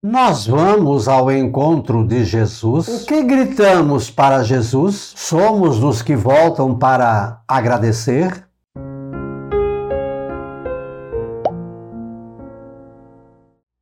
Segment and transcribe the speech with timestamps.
[0.00, 2.86] Nós vamos ao encontro de Jesus.
[2.86, 5.12] O que gritamos para Jesus?
[5.16, 8.46] Somos dos que voltam para agradecer?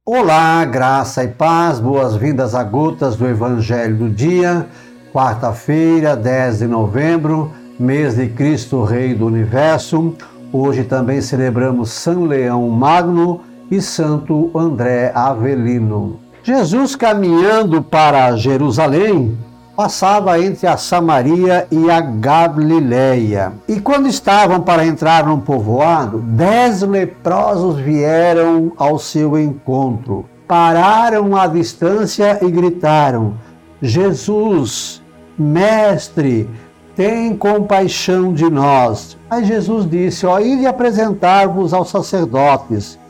[0.07, 4.67] Olá, graça e paz, boas-vindas a gotas do Evangelho do Dia,
[5.13, 10.15] quarta-feira, 10 de novembro, mês de Cristo Rei do Universo.
[10.51, 16.21] Hoje também celebramos São Leão Magno e Santo André Avelino.
[16.43, 19.37] Jesus, caminhando para Jerusalém,
[19.77, 23.53] passava entre a Samaria e a Galileia.
[23.69, 30.25] E quando estavam para entrar num povoado, dez leprosos vieram ao seu encontro.
[30.49, 33.35] Pararam à distância e gritaram:
[33.83, 35.03] Jesus,
[35.37, 36.49] mestre,
[36.95, 39.19] tem compaixão de nós.
[39.29, 42.99] Aí Jesus disse: Ó, ide apresentar-vos aos sacerdotes.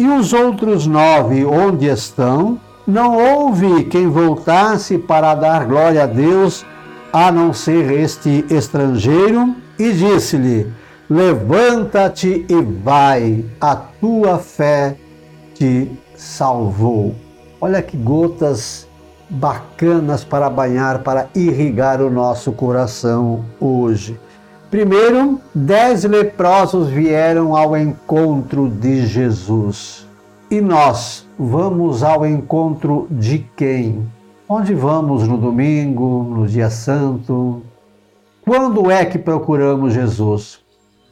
[0.00, 2.58] E os outros nove, onde estão?
[2.86, 6.64] Não houve quem voltasse para dar glória a Deus,
[7.12, 10.72] a não ser este estrangeiro, e disse-lhe:
[11.10, 14.96] Levanta-te e vai, a tua fé
[15.54, 17.14] te salvou.
[17.60, 18.88] Olha que gotas
[19.28, 24.18] bacanas para banhar, para irrigar o nosso coração hoje.
[24.70, 30.06] Primeiro, dez leprosos vieram ao encontro de Jesus.
[30.48, 34.06] E nós vamos ao encontro de quem?
[34.48, 37.62] Onde vamos no domingo, no dia santo?
[38.42, 40.60] Quando é que procuramos Jesus?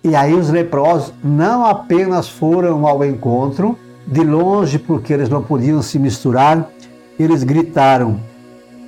[0.05, 5.83] E aí os leprosos não apenas foram ao encontro, de longe, porque eles não podiam
[5.83, 6.71] se misturar,
[7.19, 8.21] eles gritaram: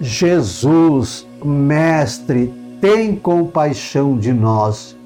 [0.01, 4.97] Jesus, Mestre, tem compaixão de nós.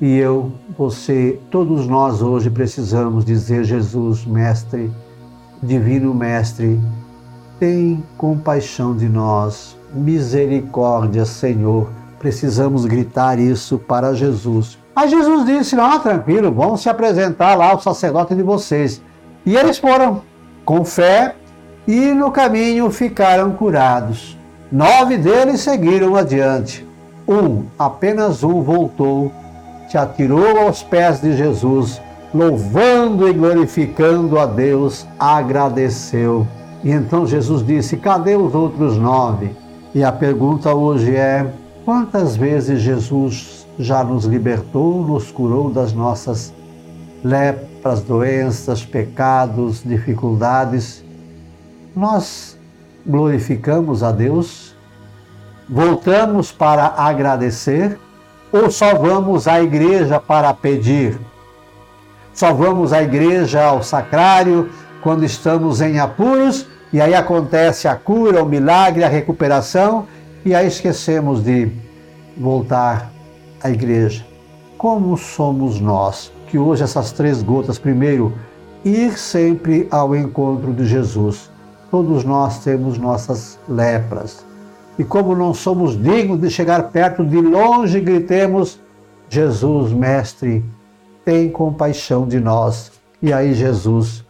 [0.00, 4.90] E eu, você, todos nós hoje precisamos dizer: Jesus, Mestre,
[5.62, 6.80] Divino Mestre,
[7.60, 9.76] tem compaixão de nós.
[9.92, 11.88] Misericórdia, Senhor.
[12.18, 14.78] Precisamos gritar isso para Jesus.
[14.94, 19.00] Mas Jesus disse: Não, tranquilo, vão se apresentar lá ao sacerdote de vocês.
[19.46, 20.22] E eles foram
[20.64, 21.36] com fé
[21.86, 24.38] e no caminho ficaram curados.
[24.72, 26.83] Nove deles seguiram adiante.
[27.26, 29.32] Um, apenas um voltou,
[29.88, 32.00] se atirou aos pés de Jesus,
[32.34, 36.46] louvando e glorificando a Deus, agradeceu.
[36.82, 39.50] E então Jesus disse: Cadê os outros nove?
[39.94, 41.50] E a pergunta hoje é:
[41.84, 46.52] quantas vezes Jesus já nos libertou, nos curou das nossas
[47.24, 51.02] lepras, doenças, pecados, dificuldades?
[51.96, 52.58] Nós
[53.06, 54.74] glorificamos a Deus
[55.68, 57.98] voltamos para agradecer
[58.52, 61.18] ou só vamos à igreja para pedir?
[62.32, 64.70] Só vamos à igreja, ao sacrário,
[65.02, 70.06] quando estamos em apuros e aí acontece a cura, o milagre, a recuperação
[70.44, 71.70] e aí esquecemos de
[72.36, 73.10] voltar
[73.62, 74.24] à igreja.
[74.76, 76.32] Como somos nós?
[76.48, 78.32] Que hoje essas três gotas, primeiro,
[78.84, 81.50] ir sempre ao encontro de Jesus.
[81.90, 84.44] Todos nós temos nossas lepras
[84.98, 88.80] e como não somos dignos de chegar perto, de longe gritemos:
[89.28, 90.64] Jesus, Mestre,
[91.24, 92.92] tem compaixão de nós.
[93.20, 94.24] E aí, Jesus,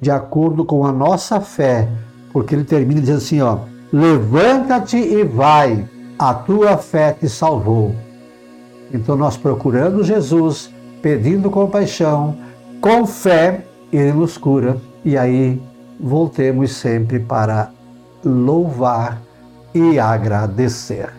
[0.00, 1.88] de acordo com a nossa fé,
[2.32, 3.58] porque ele termina dizendo assim: ó,
[3.92, 5.86] levanta-te e vai,
[6.18, 7.94] a tua fé te salvou.
[8.92, 10.72] Então, nós procurando Jesus,
[11.02, 12.36] pedindo compaixão,
[12.80, 14.78] com fé, ele nos cura.
[15.04, 15.60] E aí,
[15.98, 17.70] voltemos sempre para
[18.24, 19.20] louvar
[19.74, 21.10] e agradecer.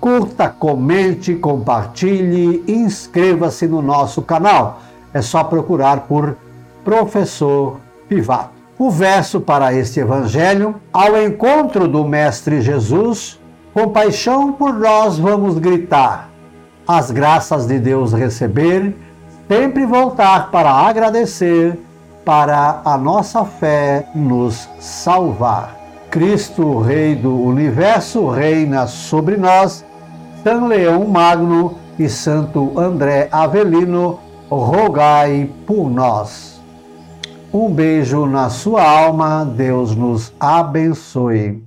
[0.00, 4.80] Curta, comente, compartilhe, inscreva-se no nosso canal.
[5.12, 6.36] É só procurar por
[6.84, 7.78] Professor
[8.08, 8.50] Pivato.
[8.78, 13.40] O verso para este evangelho, ao encontro do Mestre Jesus,
[13.72, 16.28] compaixão por nós vamos gritar,
[16.86, 18.94] as graças de Deus receber,
[19.48, 21.78] sempre voltar para agradecer,
[22.24, 25.83] para a nossa fé nos salvar.
[26.14, 29.84] Cristo, Rei do Universo, reina sobre nós.
[30.44, 36.62] São Leão Magno e Santo André Avelino, rogai por nós.
[37.52, 41.60] Um beijo na sua alma, Deus nos abençoe.